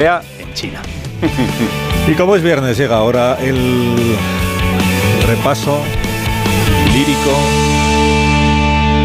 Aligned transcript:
en 0.00 0.54
China. 0.54 0.80
y 2.08 2.14
como 2.14 2.34
es 2.34 2.42
viernes, 2.42 2.78
llega 2.78 2.96
ahora 2.96 3.36
el 3.38 4.16
repaso 5.26 5.78
lírico, 6.90 7.30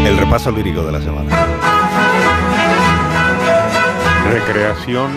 el 0.06 0.16
repaso 0.16 0.50
lírico 0.50 0.82
de 0.84 0.92
la 0.92 1.00
semana. 1.00 1.46
Recreación 4.32 5.10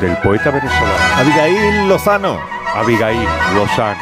del 0.00 0.16
poeta 0.18 0.50
venezolano. 0.50 0.94
Abigail 1.16 1.88
Lozano. 1.88 2.40
Abigail 2.74 3.28
Lozano. 3.54 4.00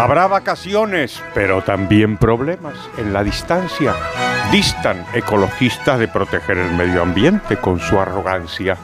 Habrá 0.00 0.28
vacaciones, 0.28 1.20
pero 1.34 1.62
también 1.62 2.18
problemas 2.18 2.74
en 2.98 3.12
la 3.12 3.24
distancia. 3.24 3.94
Distan 4.52 5.04
ecologistas 5.12 5.98
de 5.98 6.06
proteger 6.06 6.58
el 6.58 6.70
medio 6.72 7.02
ambiente 7.02 7.56
con 7.56 7.80
su 7.80 7.98
arrogancia. 7.98 8.76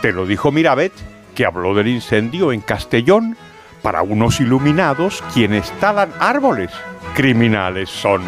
Te 0.00 0.12
lo 0.12 0.26
dijo 0.26 0.52
Mirabet, 0.52 0.92
que 1.34 1.44
habló 1.44 1.74
del 1.74 1.88
incendio 1.88 2.52
en 2.52 2.60
Castellón. 2.60 3.36
Para 3.82 4.02
unos 4.02 4.40
iluminados, 4.40 5.22
quienes 5.34 5.70
talan 5.80 6.12
árboles, 6.20 6.70
criminales 7.14 7.90
son. 7.90 8.22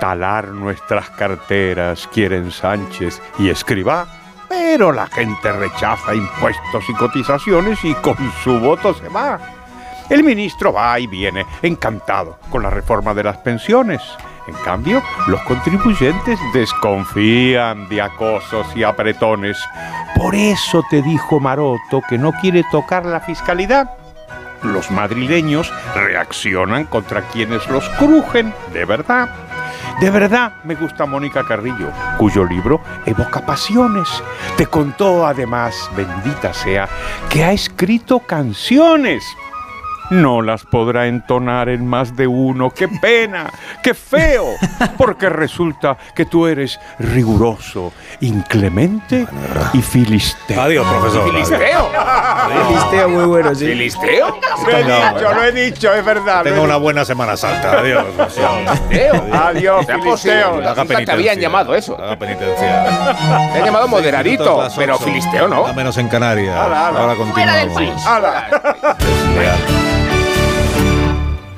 Talar 0.00 0.48
nuestras 0.48 1.10
carteras 1.10 2.08
quieren 2.12 2.50
Sánchez 2.50 3.20
y 3.38 3.50
Escribá, 3.50 4.06
pero 4.48 4.90
la 4.90 5.06
gente 5.06 5.52
rechaza 5.52 6.14
impuestos 6.14 6.84
y 6.88 6.94
cotizaciones 6.94 7.84
y 7.84 7.94
con 7.94 8.16
su 8.42 8.58
voto 8.58 8.94
se 8.94 9.08
va. 9.08 9.38
El 10.08 10.24
ministro 10.24 10.72
va 10.72 10.98
y 10.98 11.06
viene, 11.06 11.46
encantado 11.62 12.38
con 12.50 12.64
la 12.64 12.70
reforma 12.70 13.14
de 13.14 13.22
las 13.22 13.38
pensiones. 13.38 14.02
En 14.50 14.64
cambio, 14.64 15.00
los 15.28 15.40
contribuyentes 15.42 16.36
desconfían 16.52 17.88
de 17.88 18.02
acosos 18.02 18.66
y 18.74 18.82
apretones. 18.82 19.56
Por 20.16 20.34
eso 20.34 20.82
te 20.90 21.02
dijo 21.02 21.38
Maroto 21.38 22.02
que 22.08 22.18
no 22.18 22.32
quiere 22.32 22.64
tocar 22.72 23.06
la 23.06 23.20
fiscalidad. 23.20 23.88
Los 24.64 24.90
madrileños 24.90 25.72
reaccionan 25.94 26.86
contra 26.86 27.22
quienes 27.28 27.66
los 27.68 27.88
crujen, 27.90 28.52
de 28.72 28.84
verdad. 28.84 29.28
De 30.00 30.10
verdad 30.10 30.54
me 30.64 30.74
gusta 30.74 31.06
Mónica 31.06 31.44
Carrillo, 31.46 31.92
cuyo 32.18 32.44
libro 32.44 32.80
evoca 33.06 33.46
pasiones. 33.46 34.08
Te 34.56 34.66
contó 34.66 35.26
además, 35.26 35.88
bendita 35.96 36.52
sea, 36.52 36.88
que 37.28 37.44
ha 37.44 37.52
escrito 37.52 38.18
canciones 38.18 39.24
no 40.10 40.42
las 40.42 40.64
podrá 40.64 41.06
entonar 41.06 41.68
en 41.68 41.86
más 41.86 42.16
de 42.16 42.26
uno. 42.26 42.70
¡Qué 42.70 42.88
pena! 42.88 43.50
¡Qué 43.82 43.94
feo! 43.94 44.54
Porque 44.96 45.28
resulta 45.28 45.96
que 46.14 46.26
tú 46.26 46.46
eres 46.46 46.78
riguroso, 46.98 47.92
inclemente 48.20 49.26
y 49.72 49.82
filisteo. 49.82 50.60
Adiós, 50.60 50.86
profesor. 50.86 51.30
¿Filisteo? 51.30 51.90
Filisteo 52.68 53.08
muy 53.08 53.24
bueno, 53.24 53.54
sí. 53.54 53.66
¿Filisteo? 53.66 54.38
Lo 54.66 54.70
he 54.70 54.82
dicho, 54.84 55.34
lo 55.34 55.44
he 55.44 55.52
dicho, 55.52 55.94
es 55.94 56.04
verdad. 56.04 56.42
Tengo 56.42 56.62
una 56.62 56.76
buena 56.76 57.04
Semana 57.04 57.36
Santa. 57.36 57.78
Adiós. 57.80 58.04
¿Filisteo? 58.88 59.26
Adiós, 59.32 59.86
filisteo. 59.86 60.60
Nunca 60.60 60.84
te 61.04 61.12
habían 61.12 61.38
llamado 61.38 61.74
eso. 61.74 61.96
Haga 62.00 62.16
penitencia. 62.16 62.84
Te 63.52 63.58
han 63.58 63.64
llamado 63.64 63.88
moderadito, 63.88 64.66
pero 64.76 64.98
filisteo 64.98 65.48
no. 65.48 65.66
A 65.66 65.72
menos 65.72 65.96
en 65.98 66.08
Canarias. 66.08 66.56
Ala, 66.56 66.88
ala. 66.88 67.00
Ahora 67.00 67.14
Fuera 67.14 67.54
del 67.56 67.68
continuamos. 67.68 67.74
país. 67.74 68.06
Ala. 68.06 69.99